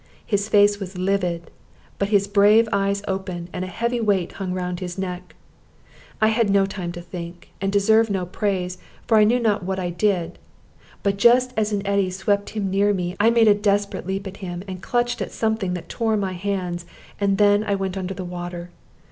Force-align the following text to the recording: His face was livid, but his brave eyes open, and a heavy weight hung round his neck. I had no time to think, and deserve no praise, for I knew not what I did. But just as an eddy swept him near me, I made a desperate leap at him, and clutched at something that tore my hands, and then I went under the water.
His 0.25 0.49
face 0.49 0.79
was 0.79 0.97
livid, 0.97 1.51
but 1.99 2.09
his 2.09 2.27
brave 2.27 2.67
eyes 2.73 3.03
open, 3.07 3.49
and 3.53 3.63
a 3.63 3.67
heavy 3.67 4.01
weight 4.01 4.31
hung 4.31 4.51
round 4.51 4.79
his 4.79 4.97
neck. 4.97 5.35
I 6.19 6.29
had 6.29 6.49
no 6.49 6.65
time 6.65 6.91
to 6.93 7.01
think, 7.01 7.51
and 7.61 7.71
deserve 7.71 8.09
no 8.09 8.25
praise, 8.25 8.79
for 9.05 9.17
I 9.19 9.25
knew 9.25 9.39
not 9.39 9.61
what 9.61 9.77
I 9.77 9.91
did. 9.91 10.39
But 11.03 11.17
just 11.17 11.53
as 11.55 11.71
an 11.71 11.85
eddy 11.85 12.09
swept 12.09 12.49
him 12.49 12.71
near 12.71 12.95
me, 12.95 13.15
I 13.19 13.29
made 13.29 13.47
a 13.47 13.53
desperate 13.53 14.07
leap 14.07 14.25
at 14.25 14.37
him, 14.37 14.63
and 14.67 14.81
clutched 14.81 15.21
at 15.21 15.31
something 15.31 15.75
that 15.75 15.87
tore 15.87 16.17
my 16.17 16.33
hands, 16.33 16.87
and 17.19 17.37
then 17.37 17.63
I 17.63 17.75
went 17.75 17.95
under 17.95 18.15
the 18.15 18.25
water. 18.25 18.71